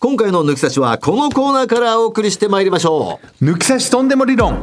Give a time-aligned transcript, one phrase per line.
[0.00, 4.62] 今回の抜き差しはこのコーナーからお送りしてまいりましょう抜き差しとんでも理論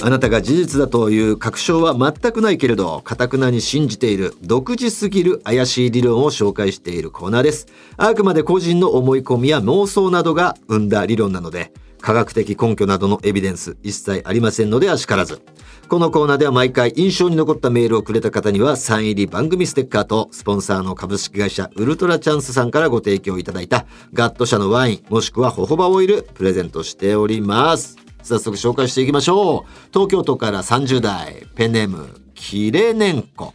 [0.00, 7.66] あなたが事実だという確証は全くないけれど、かたくなに信じている独自すぎる怪しい理論を紹介しているコーナーです。
[7.96, 15.42] あくまで個人の思い込みや妄想などが生んだ理論なので、科学的根拠などのエビデンス一切ありませんのであしからず。
[15.88, 27.96] このコーナーでは毎回印象に残ったメールをくれた方にはサイン入り番組ステッカーとスポンサーの株式会社ウルトラチャンスさんからご提供いただいたガット社のワインもしくはホホバオイルプレゼントしております。
[28.22, 29.88] 早速紹介していきましょう。
[29.92, 33.54] 東京都から30代、ペネーム、キレネンコ。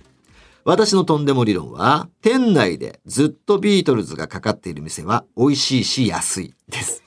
[0.66, 7.03] 私のとんでも理論は、店内でずっとビートルズがかかっている店は美味しいし安いです。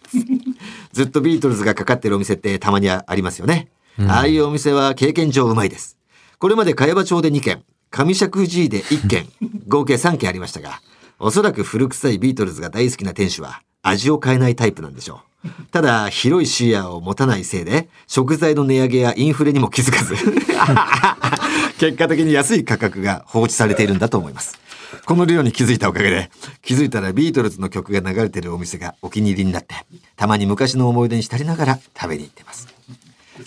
[0.93, 3.69] ずっとビートルズがかかっているお店ってたまにありますよね。
[4.09, 5.97] ああいうお店は経験上うまいです。
[6.39, 9.27] これまで茅場町で2軒、上石寺で1軒、
[9.69, 10.81] 合計3軒ありましたが、
[11.19, 15.49] おそらく古臭いビートルズが大好きな店主は味を変えないタイプなんでしょう。
[15.71, 20.17] ただ、広い視野を持たないせいで、食材の値上げやインフレにも気づかず、
[21.79, 24.59] 結果的に安い価格が放置されているんだと思います。
[25.05, 26.31] この理論に気づいたおかげで、
[26.63, 29.75] 気づいたらビートルズの曲が流れているお店がお気に入りになって、
[30.17, 32.69] たまに昔の思い出に浸りながら食べに行ってます。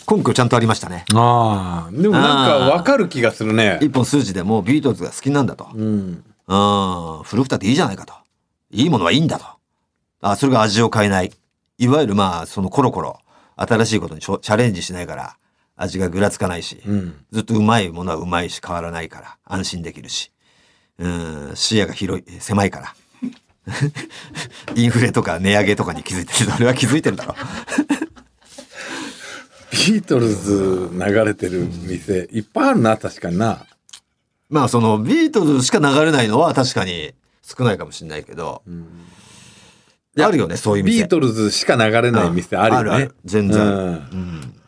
[0.09, 1.05] 根拠ちゃんとありましたね。
[1.13, 5.67] ああでもなんかわかる気がするね一本数字でもうビートルズが好きなんだと。
[5.73, 6.55] うんう
[7.21, 8.13] ん、古くたっていいじゃないかと。
[8.71, 9.45] いいものはいいんだと。
[10.21, 11.31] あ、それが味を変えない。
[11.77, 13.19] いわゆるまあ、そのコロコロ、
[13.55, 15.37] 新しいことにチャレンジしないから、
[15.75, 20.31] 味がぐらつかないし、うんずっとうまいものはうまいし変わらないから、安心できるし、
[20.99, 22.95] うん、視野が広い、狭いから。
[24.75, 26.51] インフレとか値上げとかに気づいてる。
[26.51, 27.35] それは気づいてるだろ。
[29.71, 33.65] ビートルズ流れてる店いっぱいあるな確かにな
[34.49, 38.63] まあそのビートルズしか流れないのは確かに少ないかもしれないけど、
[40.19, 40.97] あるよね、そういう店。
[40.99, 44.58] ビートルズしか流れない店あるよねあるある全然うんう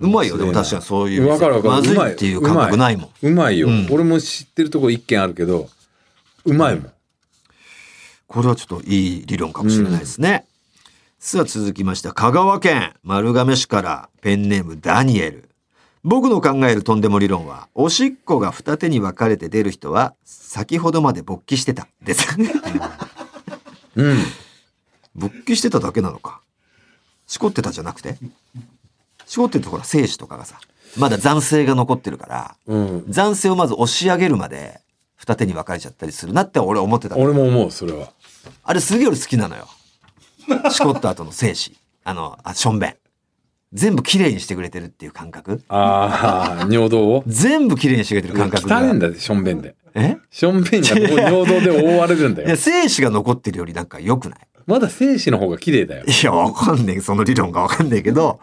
[0.00, 3.10] まいよ、でも確かにそういうかるわかるまずいっていう感覚ないもん。
[3.22, 5.68] うまいよ、うん俺も知ってるとこ一軒あるけど
[6.44, 6.92] うまいもん、
[8.26, 10.46] これはちょっといい理論かもしれないですね。
[11.18, 15.50] さあ続きまして、香川県丸亀市からペンネームダニエル。
[16.04, 21.88] 僕の考えるとんでも理論は、おしっこが二手に分かれて出る人は、先ほどまで勃起してた。
[22.00, 22.28] です。
[23.96, 24.18] うん、
[25.16, 26.42] 勃起してただけなのか。
[27.26, 28.18] しこってたじゃなくて。
[29.26, 30.58] しこってるとほら、精子とかがさ、
[30.96, 34.80] まだ残性が残ってるから、うん、残性をまず押し上げるまで、
[35.16, 38.12] 二手に分かれちゃったりするなって俺思ってたの俺も思うそれは
[38.62, 39.66] あれすげえ俺好きなのよ。
[40.70, 41.76] しこった後の精子。
[42.04, 42.96] あの、あ、しょんべん。
[43.72, 47.24] 全部きれいにしてくれてるっていう感覚ああ尿道を？
[47.26, 48.80] 全部きれいにしてくれてる感覚が。
[48.80, 50.16] 汚いんだしょんべんでえ？
[50.30, 54.38] しょんべんが尿道で覆われるんだいや、よ精子が残ってるよりなんか良くない？
[54.66, 57.00] まだ精子の方が綺麗だよいや、わかんねえ。
[57.00, 58.38] その理論がわかんねえけど、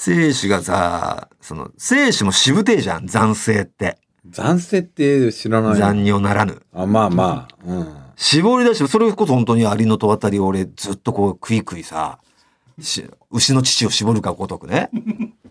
[0.00, 3.98] 精子がさ、その、精子もしぶてえじゃん、残性って。
[4.26, 6.62] 残性って知らない残尿ならぬ。
[6.72, 12.18] あまあまあうん絞り出して、それこそ本当にアリの戸渡りを俺ずっとこうクイクイさ、
[12.80, 14.90] し牛の乳を絞るかごとくね。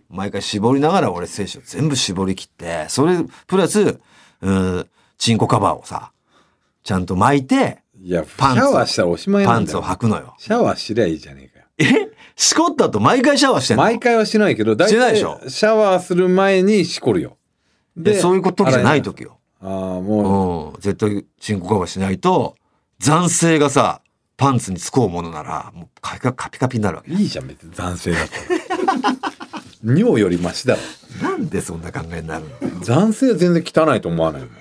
[0.10, 4.00] 毎回絞りながら俺精子を全部絞り切って、それ、プラス、
[4.42, 4.88] うん、
[5.20, 6.12] チンコカバーをさ、
[6.84, 10.36] ちゃんと巻いて、いやシパンツャワーしたらおしまいなんだよパンツを履くのよ。
[10.40, 12.10] シャワーしりゃいいじゃねえかよえ？
[12.36, 13.84] しこった後毎回シャワーしてんの？
[13.84, 15.40] 毎回はしないけど大しないでしょ？
[15.48, 17.38] シャワーする前にしこるよ。
[17.98, 19.40] でそういうことじゃない時よ。
[19.62, 19.70] ああ
[20.02, 20.78] もう。
[20.78, 20.82] ん。
[20.82, 22.56] 絶対チンコカバーしないと、
[23.00, 24.02] 残性がさ、
[24.38, 27.16] パンツにつこうものなら、もうカピカカピカピになるわけう。
[27.16, 28.36] いいじゃん別に男性だった
[29.04, 29.16] ら。
[29.96, 30.82] 尿よりマシだろ。
[31.22, 32.80] なんでそんな考えになるの？
[32.86, 34.52] 男性は全然汚いと思わないもん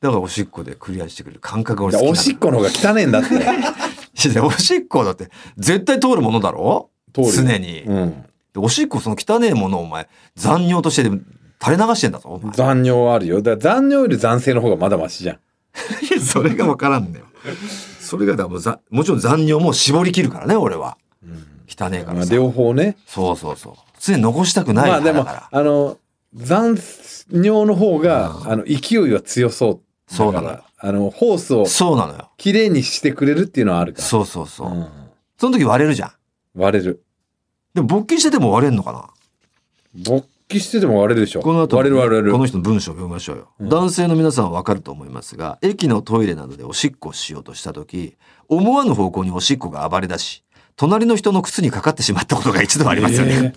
[0.00, 1.40] だからおしっこでクリアしてくれる。
[1.40, 3.28] 感覚がおしっこの方が汚ねえんだって
[4.40, 6.90] おしっこだって絶対通るものだろ？
[7.14, 8.24] 通る常に、うん。
[8.54, 13.42] でおしっこその汚ねえものをお前残尿として垂れ流してんだぞ残尿はあるよ。
[13.42, 15.38] だから残尿より残性の方がまだマシじゃん。
[16.20, 17.26] それが分からんだよ。
[18.00, 20.98] それがだからもうざもちろん残尿も絞り切るからね俺は、
[21.68, 22.96] 汚ねえかまあらさ両方ね。
[23.06, 23.72] そうそうそう。
[24.00, 25.96] 常に残したくないまあでもあの
[26.34, 26.76] 残
[27.30, 29.80] 尿の方があの勢いは強そう
[30.12, 30.64] そうなのよ。
[30.78, 32.30] あのホースをそうなのよ。
[32.36, 34.04] きれいにしてくれるっていうのはあるから。
[34.04, 34.86] そうそうそう、うん。
[35.38, 36.12] その時割れるじゃん。
[36.54, 37.02] 割れる。
[37.74, 39.08] でも勃起してても割れんのかな？
[39.94, 41.40] 勃起してても割れるでしょ。
[41.40, 42.32] この後割れる割れる。
[42.32, 48.16] この人の文章を読みましょうよ、男性の皆さんはわかると思いますが駅のトイレなどでおしっこをしようとした時
[48.48, 50.44] 思わぬ方向におしっこが暴れ出し
[50.76, 53.54] 隣の人の靴にかかってしまったことが一度ありますよね、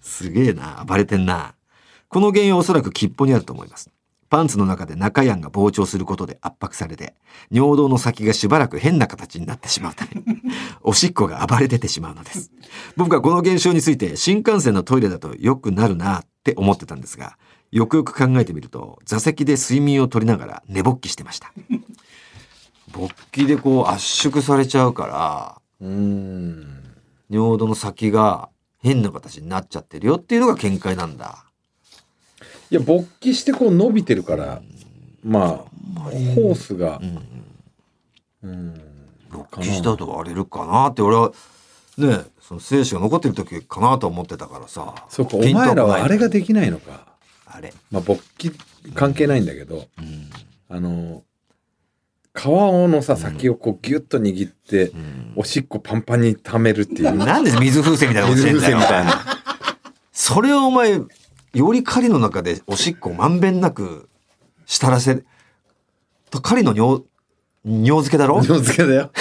[0.00, 0.84] すげえな。
[0.86, 1.54] 暴れてんな。
[2.08, 3.90] この原因はおそらく吉報にあると思います
[4.28, 7.14] パンツの中で中やんが膨張することで圧迫されて
[7.50, 10.22] 尿道の先がしばらく変な形になってしまうため
[10.82, 12.50] おしっこが暴れ出てしまうのです。
[12.96, 17.38] 僕はこの現象について新幹線のトイレだと良くなるなって思ってたんですが
[17.72, 21.52] よくよく考えてみると座席で睡眠をとりながら寝ぼっきしてました。
[22.92, 26.82] 勃起でこう圧縮されちゃうからうん。
[27.28, 28.48] 尿道の先が
[28.78, 31.45] 変な形になっちゃってるよっていうのが見解なんだ
[32.70, 34.62] いや勃起してこう伸びてるから
[35.24, 35.64] ま
[35.96, 37.00] あホースが
[38.42, 38.50] うん。
[38.50, 38.80] うん。
[39.30, 41.32] 勃起したと割れるかなって俺は
[41.98, 44.94] ねその精子が残ってる時かなと思ってたからさ。
[45.08, 47.06] そうかお前らはあれができないのか。
[47.46, 48.52] あれ、まあ勃起
[48.94, 50.30] 関係ないんだけどうん。
[50.68, 51.22] あの
[52.34, 55.32] 皮のさ先をこうギュッと握ってうん。
[55.36, 57.14] おしっこパンパンに溜めるっていう。
[57.16, 59.24] なんで水風船みたいなことしてんだよ水風船みたいな。
[60.12, 61.00] それをお前
[61.56, 64.08] より狩りの中でおしっこをまんべんなく
[64.66, 65.24] したらせ
[66.30, 67.04] と狩りの尿
[67.64, 68.42] 尿漬けだろ？
[68.42, 69.10] 尿漬けだよ。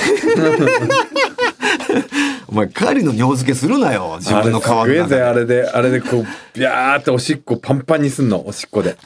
[2.48, 5.40] お前狩りの尿漬けするなよ自分の皮の中で。
[5.40, 5.68] れで。
[5.68, 8.98] あれでこうビャーっておしっこパンパンにすんのおしっこで。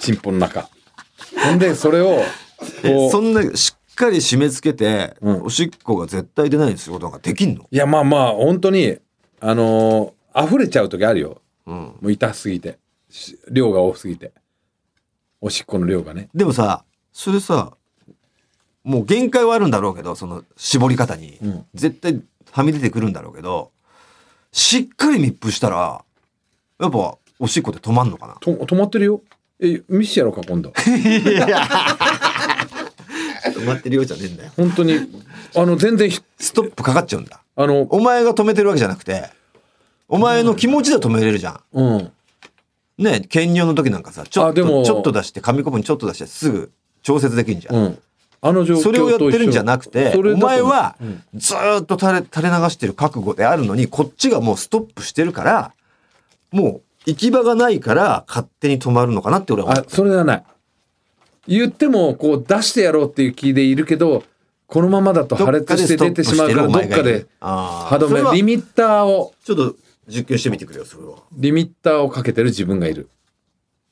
[0.00, 0.68] チンポの中。
[1.44, 2.22] ほんでそれを
[3.10, 5.42] そんなしっかり締め付けて、うん。
[5.42, 8.96] おしっこが絶対出ないようにすることができんの、いやまあまあ本当に
[9.40, 11.28] あのー溢れちゃう時あるよ。
[11.30, 12.78] うん、もう痛すぎて。
[13.10, 14.32] し量が多すぎて。
[15.40, 16.28] おしっこの量がね。
[16.34, 17.76] でもさそれさ
[18.82, 21.66] もう限界はあるんだろうけどその絞り方に、うん。
[21.74, 23.70] 絶対はみ出てくるんだろうけど
[24.52, 26.04] しっかり密封したら
[26.80, 28.34] やっぱおしっこって止まんのかな？
[28.40, 29.22] と止まってるよ。
[29.60, 30.70] え見してやろうか今度。
[33.44, 34.52] 止まってるようじゃねえんだよ。
[34.56, 34.98] 本当に。
[35.56, 37.42] あの全然ひストップかかっちゃうんだ。
[37.56, 39.30] あのお前が止めてるわけじゃなくて
[40.08, 41.60] お前の気持ちで止めれるじゃん。
[41.72, 42.12] うん。
[42.98, 46.70] ね検尿の時なんかさちょっとちょっと出して紙コップにちょっと出してすぐ
[47.02, 47.98] 調節できんじゃん、うん。
[48.40, 51.22] あの状況とそれをやってるんじゃなくておそれだと前はうん。
[51.34, 55.72] ずーっと垂れ垂れ流してる覚悟であるのにこっちがもうストップしてるから
[56.52, 60.44] もう行き場がないから勝手に止まるのかなって俺は思あうそれはない。
[61.46, 64.22] 言ってもこう出してやろうっていう気でいるけど
[64.66, 69.34] このままだと破裂して出てしまうからどっかで歯歯止めリミッターを。
[69.44, 69.76] ちょっと
[70.08, 71.18] 実験してみてくれよそれは。
[71.32, 73.08] リミッターをかけてる自分がいる。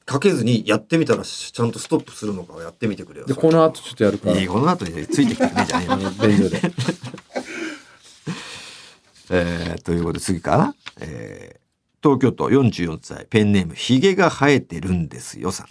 [0.04, 4.38] かけずにやってみたらちゃんとストップするのかをやってみてくれよでこの後ちょっとやるから。
[4.38, 6.60] いいこの後についてきてくれじゃねえの便所で。
[9.30, 11.62] えーということで次かな、えー
[12.02, 13.26] 東京都44歳。
[13.30, 15.66] ペンネームひげが生えてるんですよさん、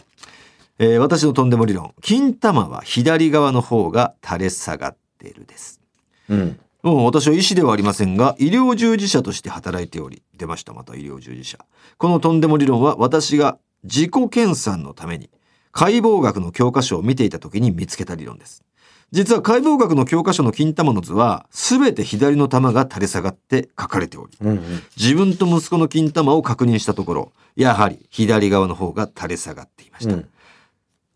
[0.79, 1.93] えー私のとんでも理論。
[2.01, 5.81] 金玉は左側の方が垂れ下がっているです。
[6.29, 11.59] うんもう私は医師ではありませんが医療従事者として働いており出ましたまた医療従事者。
[11.97, 15.29] このとんでも理論は私が自己研鑽のために
[15.71, 18.63] 解剖学の教科書を見ていた時に見つけた理論です。
[19.11, 24.83] 実は解剖学の教科書の金玉の図は全て左の玉が垂れ下がって書かれておりうんうん。
[24.97, 30.29] 自分と息子の金玉を確認したところやはり左側の方が垂れ下がっていました、うん。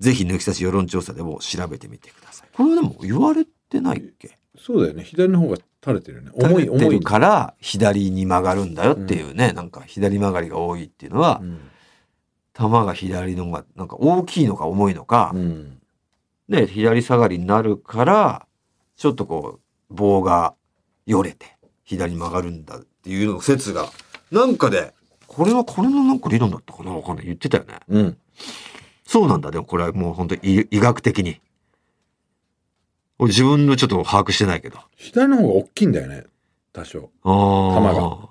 [0.02, 2.50] ぜひ抜き差し世論調査でも調べてみてください。
[2.54, 4.38] これでも言われてないっけ？
[4.58, 5.04] そうだよね。
[5.04, 6.32] 左の方が垂れてるよね。
[6.34, 7.00] 重重い重い。
[7.00, 11.60] から左に曲がるんだよっていうね、なんか左曲がりが多いっていうのは、うん。
[12.58, 15.78] 球が左の方がなんか大きいのか重いのか、うん。
[16.48, 18.48] で左下がりになるから
[18.96, 19.60] ちょっとこ
[19.90, 20.54] う棒が
[21.06, 23.90] よれて左に曲がるんだっていうの説が
[24.32, 24.94] なんかで
[25.28, 26.92] これはこれのなんか理論だったかな？
[26.92, 27.26] わかんない。
[27.26, 27.80] 言ってたよね。
[27.90, 28.18] うん。
[29.06, 29.52] そうなんだ。
[29.52, 31.42] でもこれはもう本当に医医学的に
[33.18, 34.78] 俺自分のちょっと把握してないけど。
[34.96, 36.26] 左の方が大きいんだよね。
[36.74, 37.10] 多少。
[37.24, 37.74] あー。
[37.76, 38.30] 玉が。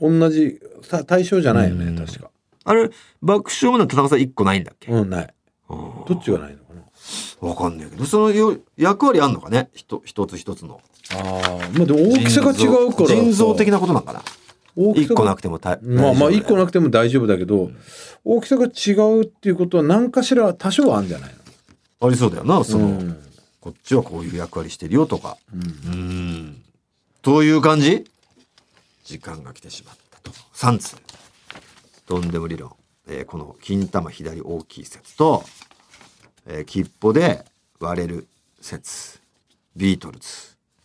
[0.00, 1.96] 同じさ対象じゃないようん。
[1.96, 2.30] ね確か。
[2.64, 2.90] あれ
[3.22, 5.34] 爆笑の田中さん1個ないんだっけ、うんない。
[5.68, 6.74] どっちがないのか
[7.42, 7.48] な？
[7.48, 8.04] わかんないけど。
[8.04, 9.70] そのよ役割あんのかね？
[9.72, 10.80] ひと一つ一つの。
[11.14, 13.08] ああまあでも大きさが違うから。
[13.08, 14.22] さ腎臓的なことなんかな？
[14.76, 17.70] 大きさが一個なくてもたまあまあ一個なくくても大丈夫だけど、
[18.24, 21.34] 大きさが違うっていうことは何かしら多少はあるんじゃない
[22.00, 22.90] ありそうだよなその、の。
[22.90, 23.27] うん
[23.68, 25.36] こっちはこういう役割してるよとか。
[25.52, 25.60] うん。
[25.62, 26.62] うん
[27.20, 28.10] という感じ？
[29.04, 30.30] 時間が来てしまったと。
[30.54, 30.96] 3通。
[32.06, 32.72] とんでも理論、
[33.06, 35.44] えーこの金玉左大きい説と、
[36.46, 37.44] えー、吉歩で
[37.78, 38.26] 割れる
[38.62, 39.20] 説。
[39.76, 40.28] ビートルズ。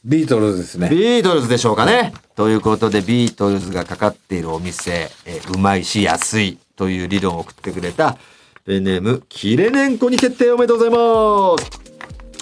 [0.04, 0.90] ビートルズですね。
[0.90, 2.14] ビートルズでしょうかね。
[2.36, 8.18] ということで、ビートルズがかかっているお店、えーうまいし安いという理論を送ってくれた、
[8.66, 11.83] ペンネーム、キレネンコに決定おめでとうございます。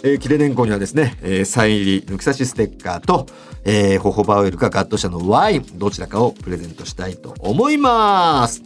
[0.03, 3.27] えーキレネンコにはですね、えーサイン入り抜き差しステッカーと、
[3.63, 8.63] えーホホバオイルかガット社のワイン、どちらかをプレゼントしたいと思います。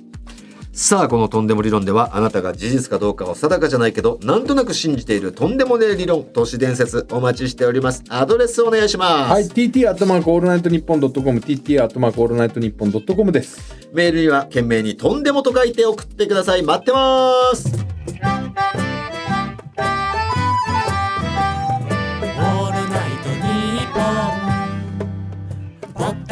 [0.72, 8.04] さあこのとんでも理論ではあなたが事実かどうかは定かじゃないけどなんとなく信じているとんでもねえ理論都市伝説お待ちしております。
[8.10, 9.32] アドレスお願いします。
[9.32, 13.74] はい TT アットマークオールナイトニッポンドットコム TT アットマークオールナイトニッポンドットコムです。
[13.94, 16.64] メールには件名にとんでもと書いて送ってください。
[16.64, 17.85] 待ってます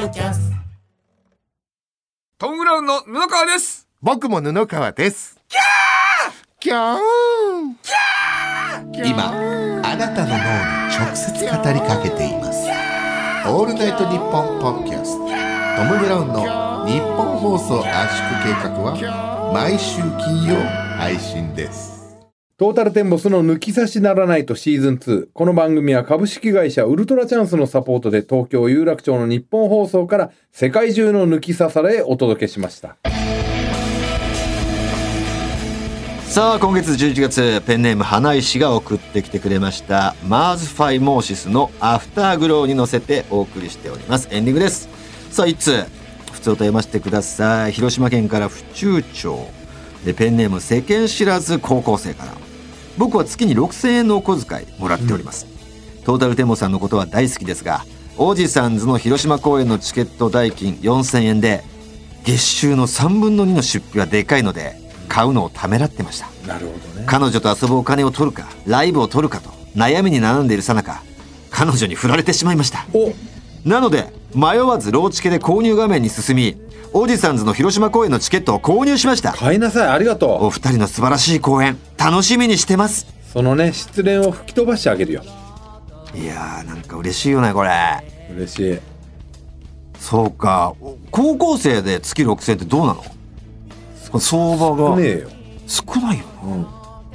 [0.04, 0.52] ドキャス
[2.38, 3.88] トトム・ブラウンの布川です。
[4.02, 5.40] 僕も布川です。
[6.60, 7.00] キャー！
[9.06, 10.42] 今あなたの脳に
[10.94, 12.68] 直接語りかけています。
[13.48, 15.20] オールナイトニッポンポッドキャスト。
[15.20, 20.58] トム・ブラウンの日本放送圧縮計画は毎週金曜
[20.98, 22.03] 配信です
[22.64, 25.28] トータルテンボスの抜き差しならないとシーズン2。
[25.34, 32.96] この番組は株式会社ウルトラチャンスのサポートで東京有楽町の日本放送から世界中の抜き差されお届けしました。
[36.24, 40.16] さあ今月11月ペンネーム花石が送ってきてくれました。
[40.26, 44.30] マーズ・ファイモーシスのアフターグローに乗せてお送りしております。
[44.32, 44.88] エンディングです。
[45.32, 45.84] さあ一通。
[46.32, 47.74] 普通と読ませてください。
[47.74, 49.38] 広島県から府中町。
[50.16, 52.43] ペンネーム世間知らず高校生から。
[52.98, 55.48] 僕は月に6000円のお小遣いもらっております、
[56.06, 57.86] トータルテンボさんのことは大好きですが
[58.18, 61.64] おじさんズの広島公演のチケット代金4000円で
[62.24, 66.30] 月収の3分の2の出費はでかいので買うのをためらってました。
[66.48, 67.06] なるほどね。
[67.06, 71.04] 彼女と遊ぶお金を取るかライブを取るかと悩みに悩んでいるさなか
[71.50, 72.86] 彼女に振られてしまいました。
[72.94, 73.14] お。
[73.68, 76.58] なので迷わずローチケで購入画面に進み
[76.96, 79.88] おじさんズの広島公演のチケットを購入しました買いなさい。
[79.88, 83.32] ありがとお二人の素晴らしい公演楽しみにしてますう。
[83.34, 85.24] そのね、失恋を吹き飛ばしてあげるよ。
[86.14, 87.72] いやーなんか嬉しいよねこれ
[88.36, 88.80] 嬉しい。
[89.98, 90.76] そうか
[91.10, 93.04] 高校生で月6000ってどうなの？
[94.20, 95.30] 相場がねえよ。
[95.66, 96.68] 少ないようん。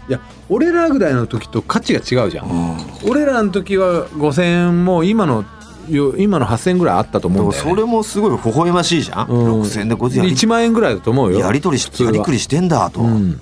[0.09, 2.49] いや、俺らぐらいの時と価値が違うじゃん。
[2.49, 2.77] な、
[3.09, 5.45] 俺らの時は5000円も今の、よ
[6.19, 7.71] 今の8000円ぐらいあったと思うんだよ、ね。
[7.71, 11.41] それもすごい微笑ましいじゃん、うん6000で5000やり1万円ぐらいだと思うよ。
[11.41, 13.41] やり取りしやりくりしてんだと、うん。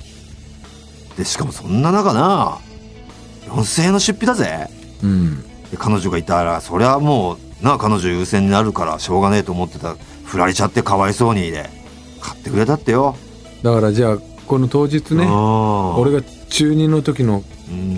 [1.16, 2.58] でしかもそんな中な
[3.46, 4.68] 4000円の出費だぜ
[5.02, 5.42] うん。
[5.70, 11.70] で彼女がいたらそりゃもうな彼女優先になるからしょうがねえと思ってた振られちゃってかわいそうにで
[12.20, 13.16] 買ってくれたってよ
[13.62, 17.42] だからじゃあ、この当日ね、俺俺が中2の時の、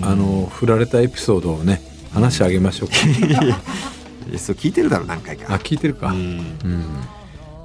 [0.01, 2.95] あの、振られたエピソードをね、話してあげましょうか。
[4.37, 6.07] そう聞いてるだろ何回あ、か聞いてるか。
[6.07, 6.15] うん
[6.63, 6.85] うん。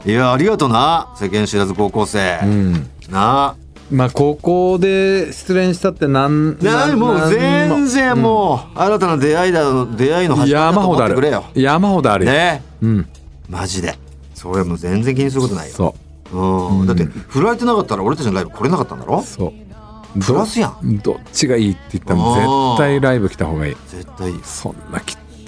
[0.06, 2.72] いやありがとな世間知らず高校生、うん。
[3.10, 3.56] な
[3.90, 11.44] まあ、高校で失恋したってなん、なもう全然もう、新たな出会いだの出会いのうん始まりだと山ほどある思ってくれよ。
[11.54, 12.32] 山ほどあるよ。
[12.32, 13.06] ねうん。
[13.48, 13.94] マジで
[14.34, 15.94] それはもう全然気にすることないよそ
[16.32, 19.18] うん、うんだって振られてなかったら俺たちのライブ来れなかったんだろ？
[19.20, 19.22] う。
[19.22, 20.20] そう。
[20.20, 22.46] プラスやんどっちがいいって言ったら絶
[22.78, 23.76] 対ライブ来た方がいい。
[23.88, 25.00] 絶対いいそんな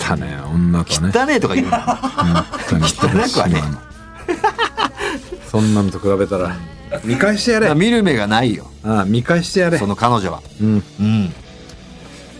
[0.06, 1.12] 汚ね女とね。
[1.14, 2.84] 汚ねえとか言うな本当に。
[2.84, 3.62] 汚くはね
[5.50, 6.56] そんなのと比べたら。
[7.04, 7.68] 見返してやれ。
[7.68, 8.70] あ見る目がないよ。
[8.84, 9.78] あ見返してやれ。
[9.78, 9.86] そ。
[9.86, 10.42] の彼女は。
[10.60, 10.82] うん。
[11.00, 11.32] うん。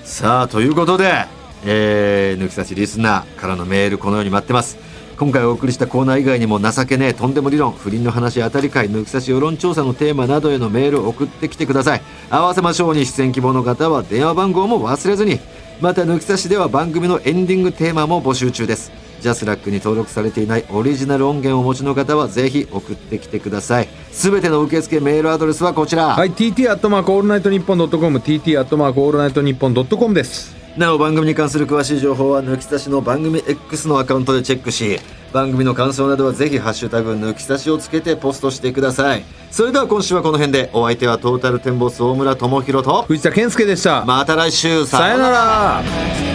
[0.04, 1.26] さあということで、
[1.64, 4.78] えー、抜き差しリスナーからのメールこのように待ってます。
[5.18, 12.02] 今回お送りしたコーナー以外にも情けねえとんでも理論不倫の話当たり会抜き差し世論調査のテーマなどへのメールを送ってきてください。
[12.28, 15.40] 合わせましょうに出演希望の方は電話番号も忘れずに
[15.80, 18.90] また抜き差しでは番組のエンディングテーマも募集中です。
[19.21, 23.88] ジャスラックに登録されていないオリジナル音源をお持ちの方はぜひ送ってきてください。
[24.11, 30.65] すべての受付メールアドレスはこちら、はい、TT アットマークオールナイトニッポンドットコム、TT アットマークオールナイトニッポンドットコムです。
[30.76, 35.00] なお番組に関する詳しい情報は抜き差しの番組 X のアカウントでチェックし
[35.33, 39.25] 番組の感想などはぜひ「ハッシュタグ抜き差し」をつけてポストしてください。
[39.50, 44.04] それでは今週はこの辺でお相手はトータルテンボス大村朋宏と藤田憲右でした。
[44.04, 46.25] また来週さよなら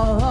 [0.00, 0.29] all